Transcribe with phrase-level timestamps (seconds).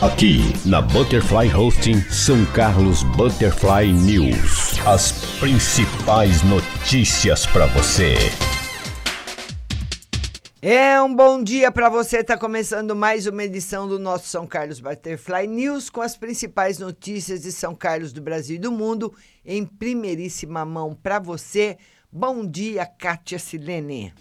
[0.00, 4.78] Aqui na Butterfly Hosting São Carlos Butterfly News.
[4.86, 8.14] As principais notícias para você.
[10.62, 12.20] É um bom dia para você.
[12.20, 17.42] Está começando mais uma edição do nosso São Carlos Butterfly News com as principais notícias
[17.42, 19.12] de São Carlos do Brasil e do mundo
[19.44, 21.76] em primeiríssima mão para você.
[22.10, 24.14] Bom dia, Kátia Silene.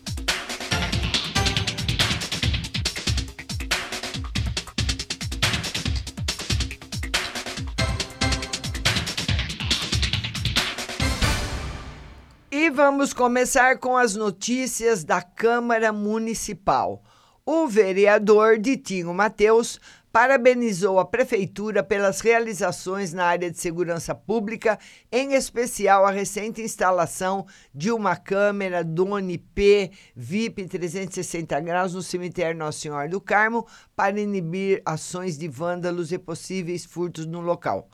[12.64, 17.02] E vamos começar com as notícias da Câmara Municipal.
[17.44, 19.80] O vereador Ditinho Mateus
[20.12, 24.78] parabenizou a prefeitura pelas realizações na área de segurança pública,
[25.12, 32.60] em especial a recente instalação de uma câmera Doni P VIP 360 graus no cemitério
[32.60, 37.90] Nossa Senhora do Carmo para inibir ações de vândalos e possíveis furtos no local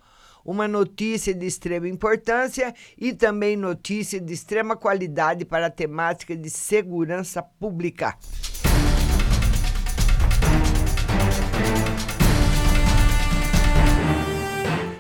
[0.47, 6.50] uma notícia de extrema importância e também notícia de extrema qualidade para a temática de
[6.50, 8.18] segurança pública.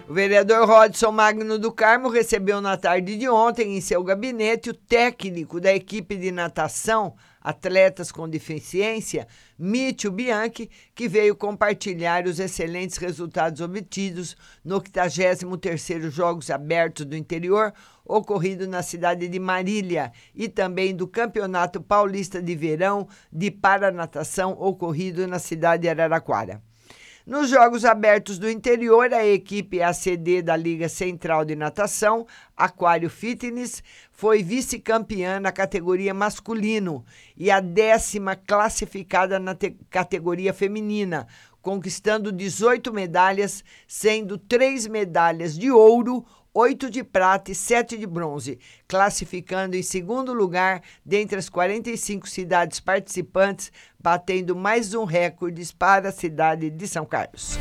[0.09, 4.73] O vereador Rodson Magno do Carmo recebeu na tarde de ontem em seu gabinete o
[4.73, 9.27] técnico da equipe de natação Atletas com Deficiência,
[9.57, 17.73] Mítio Bianchi, que veio compartilhar os excelentes resultados obtidos no 83º Jogos Abertos do Interior,
[18.05, 25.27] ocorrido na cidade de Marília, e também do Campeonato Paulista de Verão de Paranatação, ocorrido
[25.27, 26.61] na cidade de Araraquara.
[27.27, 33.83] Nos Jogos Abertos do Interior, a equipe ACD da Liga Central de Natação, Aquário Fitness,
[34.13, 37.03] foi vice-campeã na categoria masculino
[37.35, 39.53] e a décima classificada na
[39.89, 41.27] categoria feminina,
[41.61, 46.25] conquistando 18 medalhas, sendo três medalhas de ouro,
[46.57, 48.57] oito de prata e sete de bronze,
[48.87, 56.11] classificando em segundo lugar dentre as 45 cidades participantes, batendo mais um recorde para a
[56.11, 57.59] cidade de São Carlos.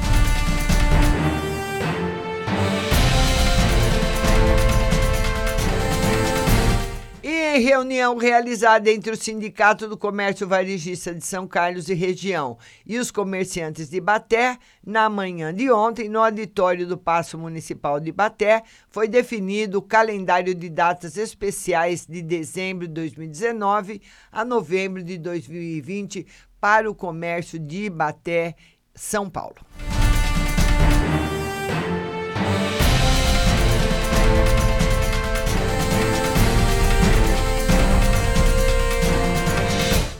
[7.56, 12.98] Em reunião realizada entre o Sindicato do Comércio Varejista de São Carlos e região e
[12.98, 18.62] os comerciantes de Baté, na manhã de ontem, no auditório do Paço Municipal de Baté,
[18.90, 26.26] foi definido o calendário de datas especiais de dezembro de 2019 a novembro de 2020
[26.60, 28.54] para o comércio de Baté,
[28.94, 29.56] São Paulo.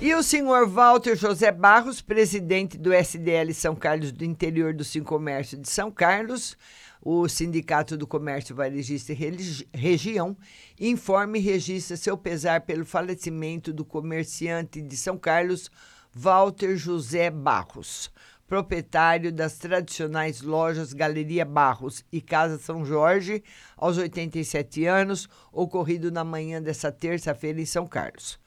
[0.07, 5.03] E o senhor Walter José Barros, presidente do SDL São Carlos do Interior do Sim
[5.03, 6.57] Comércio de São Carlos,
[7.03, 10.37] o Sindicato do Comércio Varejista e Região
[10.79, 15.73] informa e registra seu pesar pelo falecimento do comerciante de São Carlos,
[16.15, 18.09] Walter José Barros,
[18.47, 23.43] proprietário das tradicionais lojas Galeria Barros e Casa São Jorge,
[23.77, 28.39] aos 87 anos, ocorrido na manhã dessa terça-feira em São Carlos.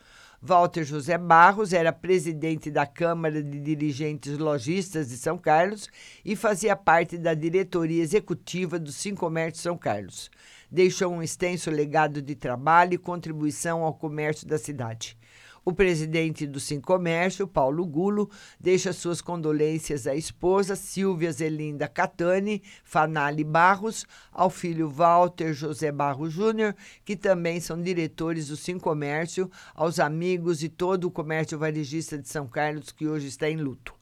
[0.41, 5.89] Walter José Barros era presidente da Câmara de Dirigentes Logistas de São Carlos
[6.23, 10.31] e fazia parte da diretoria executiva do Sim Comércio São Carlos.
[10.71, 15.18] Deixou um extenso legado de trabalho e contribuição ao comércio da cidade.
[15.65, 18.29] O presidente do Sim Comércio, Paulo Gulo,
[18.59, 26.33] deixa suas condolências à esposa Silvia Zelinda Catani Fanali Barros, ao filho Walter José Barros
[26.33, 32.17] Júnior, que também são diretores do Sim Comércio, aos amigos e todo o comércio varejista
[32.17, 33.93] de São Carlos que hoje está em luto.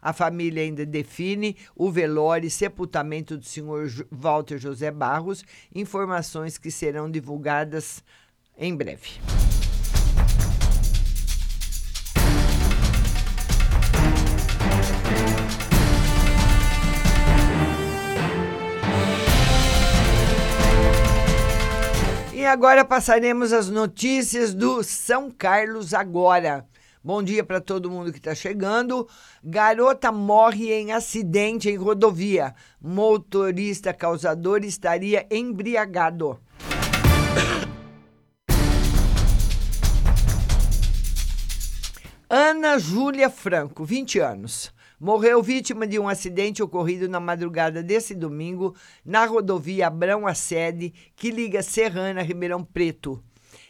[0.00, 5.44] A família ainda define o velório e sepultamento do senhor Walter José Barros,
[5.74, 8.04] informações que serão divulgadas
[8.56, 9.18] em breve.
[22.48, 26.66] Agora passaremos as notícias do São Carlos agora.
[27.04, 29.06] Bom dia para todo mundo que está chegando.
[29.44, 32.54] Garota morre em acidente em rodovia.
[32.80, 36.40] Motorista causador estaria embriagado.
[42.30, 48.74] Ana Júlia Franco, 20 anos morreu vítima de um acidente ocorrido na madrugada desse domingo
[49.04, 53.22] na rodovia Abrão a Sede, que liga Serrana a Ribeirão Preto.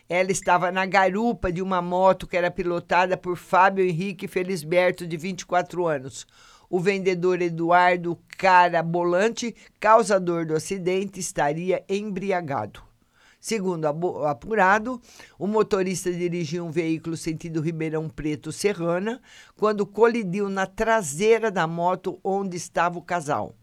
[0.08, 5.16] Ela estava na garupa de uma moto que era pilotada por Fábio Henrique Felisberto, de
[5.18, 6.26] 24 anos.
[6.70, 12.87] O vendedor Eduardo Carabolante, causador do acidente, estaria embriagado.
[13.40, 13.86] Segundo
[14.26, 15.00] apurado,
[15.38, 19.20] o motorista dirigia um veículo sentido Ribeirão Preto Serrana
[19.56, 23.54] quando colidiu na traseira da moto onde estava o casal.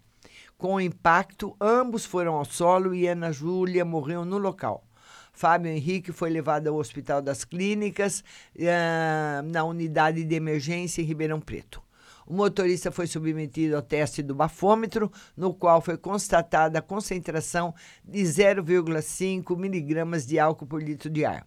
[0.58, 4.86] Com o impacto, ambos foram ao solo e Ana Júlia morreu no local.
[5.34, 8.24] Fábio Henrique foi levado ao Hospital das Clínicas,
[8.56, 11.85] uh, na unidade de emergência em Ribeirão Preto.
[12.26, 17.74] O motorista foi submetido ao teste do bafômetro, no qual foi constatada a concentração
[18.04, 21.46] de 0,5 miligramas de álcool por litro de ar.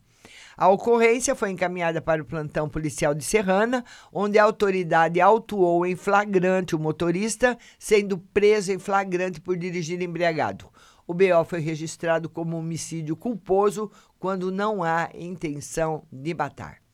[0.57, 5.97] A ocorrência foi encaminhada para o plantão policial de Serrana, onde a autoridade autuou em
[5.97, 10.69] flagrante o motorista, sendo preso em flagrante por dirigir embriagado.
[11.07, 16.88] O BO foi registrado como homicídio culposo quando não há intenção de matar.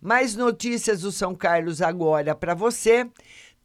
[0.00, 3.04] Mais notícias do São Carlos agora para você.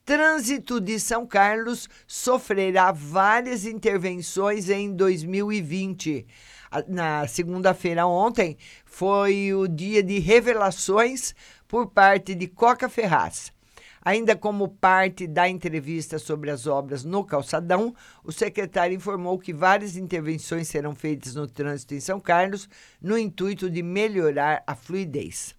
[0.03, 6.25] Trânsito de São Carlos sofrerá várias intervenções em 2020.
[6.87, 11.35] Na segunda-feira ontem foi o dia de revelações
[11.67, 13.53] por parte de Coca Ferraz.
[14.01, 19.95] Ainda como parte da entrevista sobre as obras no calçadão, o secretário informou que várias
[19.95, 22.67] intervenções serão feitas no trânsito em São Carlos
[22.99, 25.55] no intuito de melhorar a fluidez.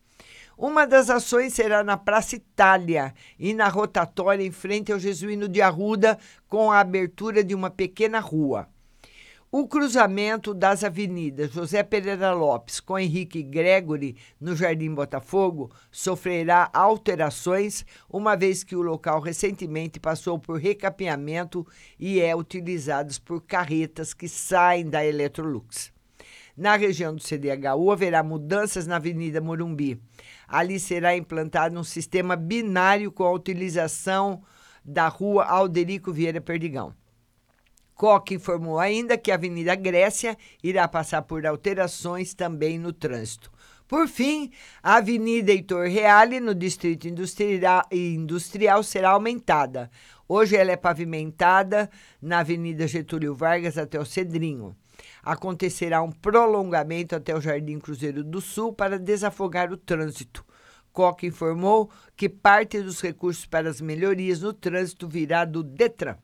[0.56, 5.60] Uma das ações será na Praça Itália e na rotatória em frente ao Jesuíno de
[5.60, 6.16] Arruda,
[6.48, 8.68] com a abertura de uma pequena rua.
[9.50, 17.84] O cruzamento das avenidas José Pereira Lopes com Henrique Gregory, no Jardim Botafogo, sofrerá alterações,
[18.10, 21.64] uma vez que o local recentemente passou por recapeamento
[21.98, 25.92] e é utilizado por carretas que saem da Electrolux.
[26.56, 30.00] Na região do CDHU haverá mudanças na Avenida Morumbi.
[30.46, 34.42] Ali será implantado um sistema binário com a utilização
[34.84, 36.94] da rua Alderico Vieira Perdigão.
[37.94, 43.50] Coque informou ainda que a Avenida Grécia irá passar por alterações também no trânsito.
[43.86, 44.50] Por fim,
[44.82, 49.90] a Avenida Heitor Reale, no Distrito Industrial, Industrial, será aumentada.
[50.26, 51.88] Hoje ela é pavimentada
[52.20, 54.74] na Avenida Getúlio Vargas até o Cedrinho
[55.24, 60.44] acontecerá um prolongamento até o Jardim Cruzeiro do Sul para desafogar o trânsito.
[60.92, 66.16] Coca informou que parte dos recursos para as melhorias no trânsito virá do Detran.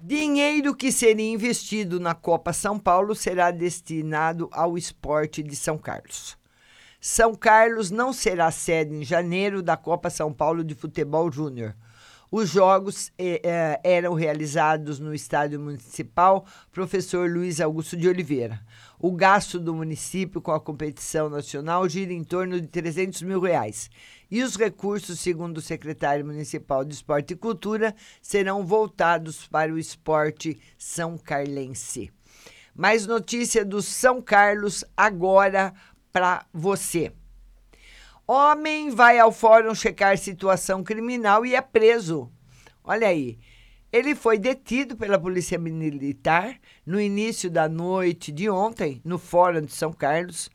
[0.00, 6.43] Dinheiro que seria investido na Copa São Paulo será destinado ao esporte de São Carlos.
[7.06, 11.76] São Carlos não será sede em janeiro da Copa São Paulo de Futebol Júnior.
[12.32, 18.58] Os jogos eh, eh, eram realizados no estádio municipal Professor Luiz Augusto de Oliveira.
[18.98, 23.90] O gasto do município com a competição nacional gira em torno de 300 mil reais.
[24.30, 29.78] E os recursos, segundo o secretário municipal de Esporte e Cultura, serão voltados para o
[29.78, 32.10] esporte são carlense.
[32.76, 35.72] Mais notícia do São Carlos agora
[36.14, 37.10] para você.
[38.24, 42.30] Homem vai ao fórum checar situação criminal e é preso.
[42.84, 43.36] Olha aí.
[43.92, 46.56] Ele foi detido pela Polícia Militar
[46.86, 50.48] no início da noite de ontem, no Fórum de São Carlos.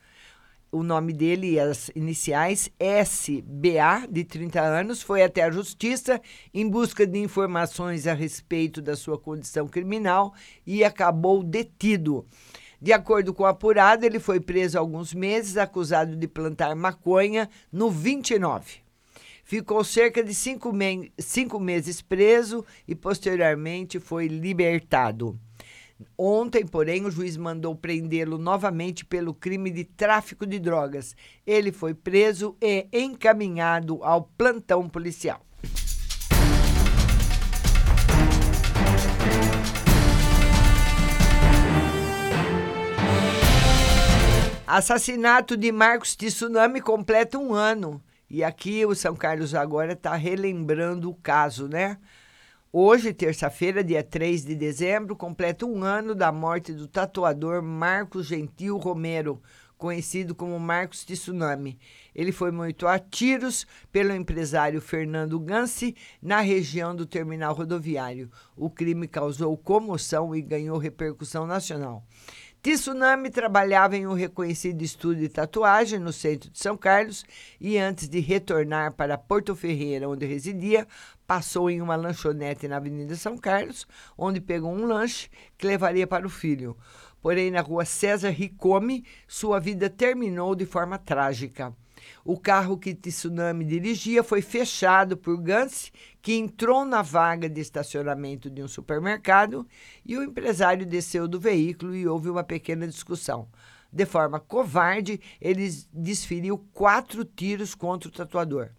[0.72, 6.22] O nome dele e as iniciais SBA, de 30 anos, foi até a justiça
[6.54, 10.34] em busca de informações a respeito da sua condição criminal
[10.66, 12.26] e acabou detido.
[12.82, 17.50] De acordo com o apurado, ele foi preso há alguns meses, acusado de plantar maconha
[17.72, 18.78] no 29.
[19.44, 25.38] Ficou cerca de cinco, me cinco meses preso e, posteriormente, foi libertado.
[26.18, 31.16] Ontem, porém, o juiz mandou prendê-lo novamente pelo crime de tráfico de drogas.
[31.46, 35.49] Ele foi preso e encaminhado ao plantão policial.
[44.72, 48.00] Assassinato de Marcos Tsunami completa um ano.
[48.30, 51.98] E aqui o São Carlos agora está relembrando o caso, né?
[52.72, 58.78] Hoje, terça-feira, dia 3 de dezembro, completa um ano da morte do tatuador Marcos Gentil
[58.78, 59.42] Romero,
[59.76, 61.80] conhecido como Marcos Tsunami.
[62.14, 68.30] Ele foi morto a tiros pelo empresário Fernando Gansi na região do terminal rodoviário.
[68.56, 72.04] O crime causou comoção e ganhou repercussão nacional.
[72.62, 77.24] Tsunami trabalhava em um reconhecido estúdio de tatuagem no centro de São Carlos
[77.60, 80.86] e, antes de retornar para Porto Ferreira, onde residia,
[81.26, 83.88] passou em uma lanchonete na Avenida São Carlos,
[84.18, 86.76] onde pegou um lanche que levaria para o filho.
[87.22, 91.74] Porém, na rua César Ricome, sua vida terminou de forma trágica.
[92.24, 95.92] O carro que Tsunami dirigia foi fechado por Gans,
[96.22, 99.66] que entrou na vaga de estacionamento de um supermercado
[100.06, 103.48] e o empresário desceu do veículo e houve uma pequena discussão.
[103.92, 108.70] De forma covarde, ele desferiu quatro tiros contra o tatuador.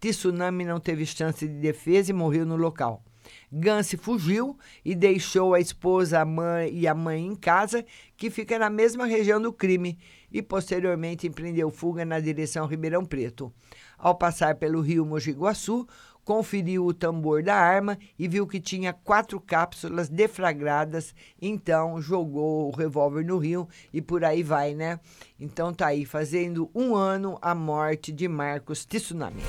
[0.00, 3.02] Tsunami não teve chance de defesa e morreu no local.
[3.50, 7.84] Gance fugiu e deixou a esposa a mãe e a mãe em casa,
[8.16, 9.98] que fica na mesma região do crime,
[10.32, 13.52] e posteriormente empreendeu fuga na direção Ribeirão Preto.
[13.96, 15.86] Ao passar pelo rio Mogi Guaçu,
[16.26, 22.76] conferiu o tambor da arma e viu que tinha quatro cápsulas deflagradas, então jogou o
[22.76, 24.98] revólver no rio e por aí vai, né?
[25.38, 29.42] Então tá aí, fazendo um ano a morte de Marcos Tsunami.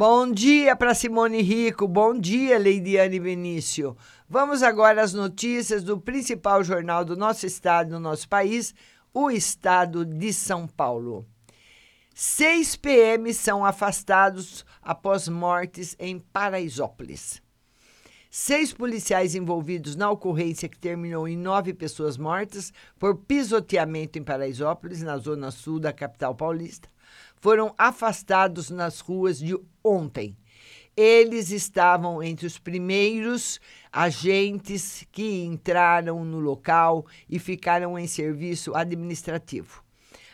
[0.00, 3.96] Bom dia para Simone Rico, bom dia, Leidiane Benício.
[4.28, 8.72] Vamos agora às notícias do principal jornal do nosso estado, do nosso país,
[9.12, 11.26] o estado de São Paulo.
[12.14, 17.42] Seis PMs são afastados após mortes em Paraisópolis.
[18.30, 25.02] Seis policiais envolvidos na ocorrência que terminou em nove pessoas mortas por pisoteamento em Paraisópolis,
[25.02, 26.88] na zona sul da capital paulista,
[27.36, 30.36] foram afastados nas ruas de ontem.
[30.96, 33.60] Eles estavam entre os primeiros
[33.92, 39.84] agentes que entraram no local e ficaram em serviço administrativo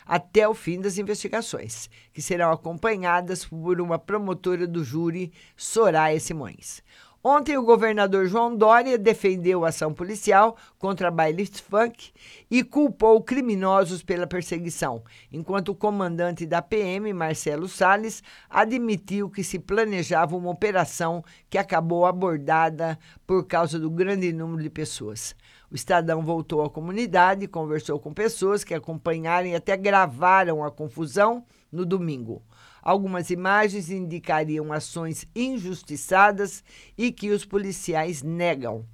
[0.05, 6.83] até o fim das investigações, que serão acompanhadas por uma promotora do júri, Soraya Simões.
[7.27, 12.13] Ontem, o governador João Dória defendeu a ação policial contra bailes funk
[12.51, 15.03] e culpou criminosos pela perseguição,
[15.33, 22.05] enquanto o comandante da PM, Marcelo Salles, admitiu que se planejava uma operação que acabou
[22.05, 25.35] abordada por causa do grande número de pessoas.
[25.71, 31.43] O Estadão voltou à comunidade conversou com pessoas que acompanharam e até gravaram a confusão
[31.73, 32.43] no domingo.
[32.85, 36.63] Algumas imagens indicariam ações injustiçadas
[36.99, 38.85] e que os policiais negam.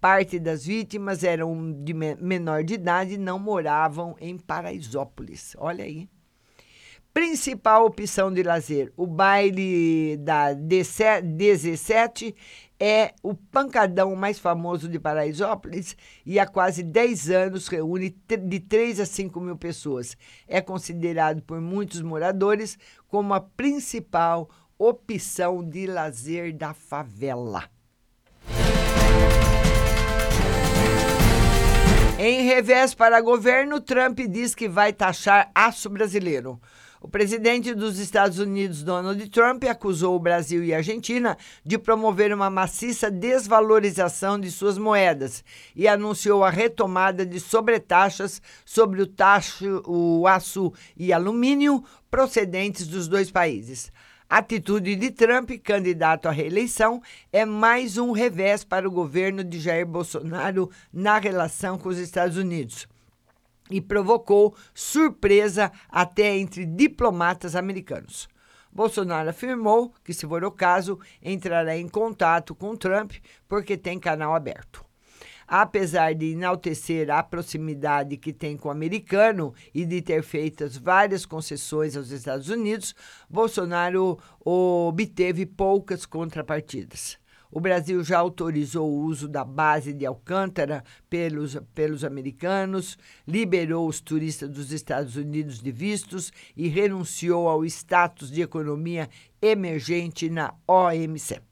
[0.00, 5.56] Parte das vítimas eram de menor de idade e não moravam em Paraisópolis.
[5.58, 6.08] Olha aí.
[7.12, 12.34] Principal opção de lazer: o baile da 17
[12.84, 15.96] é o pancadão mais famoso de Paraisópolis
[16.26, 20.16] e há quase 10 anos reúne de 3 a 5 mil pessoas.
[20.48, 27.70] É considerado por muitos moradores como a principal opção de lazer da favela.
[32.18, 36.60] Em revés para governo, Trump diz que vai taxar aço brasileiro.
[37.04, 42.32] O presidente dos Estados Unidos, Donald Trump, acusou o Brasil e a Argentina de promover
[42.32, 45.42] uma maciça desvalorização de suas moedas
[45.74, 53.08] e anunciou a retomada de sobretaxas sobre o, taxo, o aço e alumínio procedentes dos
[53.08, 53.90] dois países.
[54.30, 59.58] A atitude de Trump, candidato à reeleição, é mais um revés para o governo de
[59.58, 62.86] Jair Bolsonaro na relação com os Estados Unidos
[63.72, 68.28] e provocou surpresa até entre diplomatas americanos.
[68.70, 73.12] Bolsonaro afirmou que, se for o caso, entrará em contato com Trump
[73.48, 74.84] porque tem canal aberto.
[75.46, 81.26] Apesar de enaltecer a proximidade que tem com o americano e de ter feito várias
[81.26, 82.94] concessões aos Estados Unidos,
[83.28, 87.21] Bolsonaro obteve poucas contrapartidas.
[87.54, 92.96] O Brasil já autorizou o uso da base de Alcântara pelos, pelos americanos,
[93.28, 99.06] liberou os turistas dos Estados Unidos de vistos e renunciou ao status de economia
[99.42, 101.42] emergente na OMC.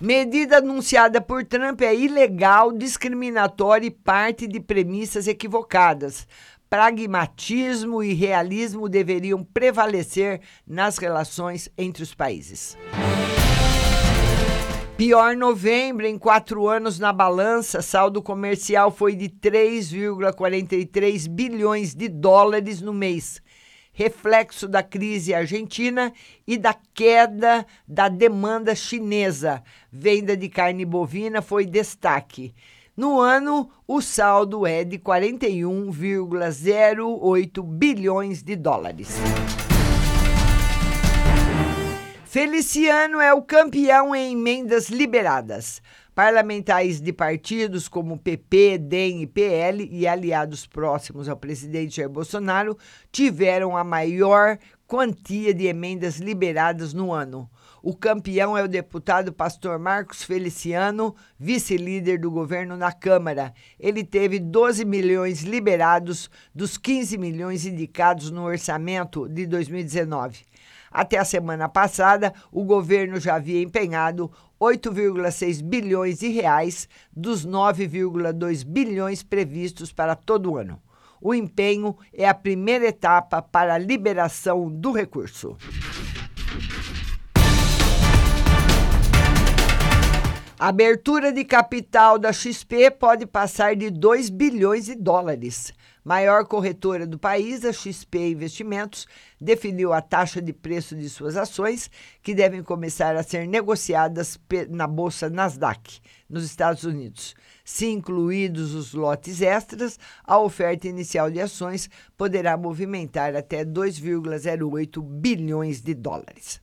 [0.00, 6.26] Medida anunciada por Trump é ilegal, discriminatória e parte de premissas equivocadas.
[6.70, 12.78] Pragmatismo e realismo deveriam prevalecer nas relações entre os países.
[15.00, 22.82] Pior novembro, em quatro anos na balança, saldo comercial foi de 3,43 bilhões de dólares
[22.82, 23.40] no mês,
[23.94, 26.12] reflexo da crise argentina
[26.46, 29.62] e da queda da demanda chinesa.
[29.90, 32.54] Venda de carne bovina foi destaque.
[32.94, 39.16] No ano, o saldo é de 41,08 bilhões de dólares.
[42.30, 45.82] Feliciano é o campeão em emendas liberadas.
[46.14, 52.78] Parlamentares de partidos como PP, DEM e PL e aliados próximos ao presidente Jair Bolsonaro
[53.10, 57.50] tiveram a maior quantia de emendas liberadas no ano.
[57.82, 63.52] O campeão é o deputado pastor Marcos Feliciano, vice-líder do governo na Câmara.
[63.76, 70.48] Ele teve 12 milhões liberados dos 15 milhões indicados no orçamento de 2019.
[70.90, 78.64] Até a semana passada, o governo já havia empenhado 8,6 bilhões de reais dos 9,2
[78.64, 80.82] bilhões previstos para todo o ano.
[81.20, 85.56] O empenho é a primeira etapa para a liberação do recurso.
[90.58, 95.72] A abertura de capital da XP pode passar de 2 bilhões de dólares.
[96.02, 99.06] Maior corretora do país, a XP Investimentos
[99.38, 101.90] definiu a taxa de preço de suas ações,
[102.22, 104.38] que devem começar a ser negociadas
[104.70, 107.34] na bolsa Nasdaq, nos Estados Unidos.
[107.64, 115.82] Se incluídos os lotes extras, a oferta inicial de ações poderá movimentar até 2,08 bilhões
[115.82, 116.60] de dólares.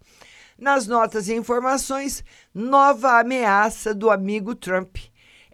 [0.58, 4.98] Nas notas e informações, nova ameaça do amigo Trump.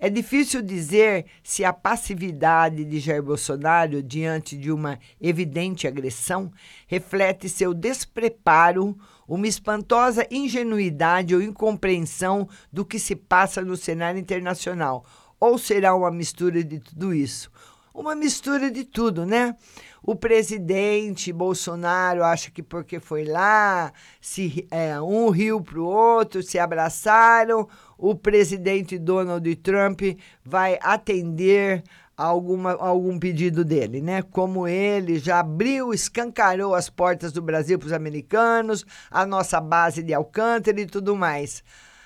[0.05, 6.51] É difícil dizer se a passividade de Jair Bolsonaro diante de uma evidente agressão
[6.87, 15.05] reflete seu despreparo, uma espantosa ingenuidade ou incompreensão do que se passa no cenário internacional,
[15.39, 17.49] ou será uma mistura de tudo isso.
[17.93, 19.55] Uma mistura de tudo, né?
[20.05, 26.43] O presidente Bolsonaro acha que porque foi lá, se é, um riu para o outro,
[26.43, 27.69] se abraçaram,
[28.03, 30.01] o presidente Donald Trump
[30.43, 31.81] vai atender
[32.17, 34.21] alguma, algum pedido dele, né?
[34.21, 40.03] Como ele já abriu, escancarou as portas do Brasil para os americanos, a nossa base
[40.03, 41.63] de Alcântara e tudo mais.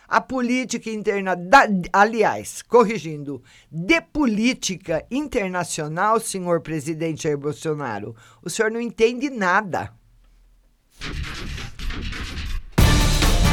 [0.08, 8.70] A política interna, da, aliás, corrigindo, de política internacional, senhor presidente Jair Bolsonaro, o senhor
[8.70, 9.92] não entende nada.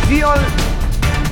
[0.07, 0.37] Viol,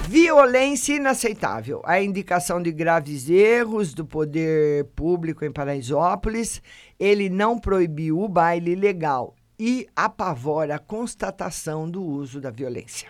[0.09, 1.81] violência inaceitável.
[1.85, 6.61] A indicação de graves erros do poder público em Paraisópolis.
[6.99, 13.09] Ele não proibiu o baile legal e apavora a constatação do uso da violência.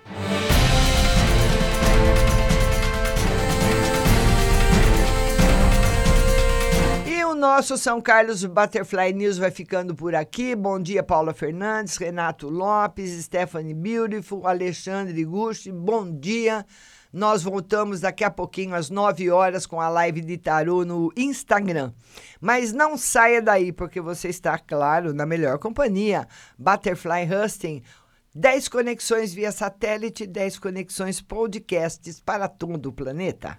[7.42, 10.54] Nosso São Carlos Butterfly News vai ficando por aqui.
[10.54, 15.72] Bom dia, Paula Fernandes, Renato Lopes, Stephanie Beautiful, Alexandre Gusti.
[15.72, 16.64] Bom dia.
[17.12, 21.92] Nós voltamos daqui a pouquinho às 9 horas com a live de tarô no Instagram.
[22.40, 26.28] Mas não saia daí, porque você está, claro, na melhor companhia.
[26.56, 27.82] Butterfly Husting.
[28.32, 33.58] 10 conexões via satélite, 10 conexões podcasts para todo o planeta.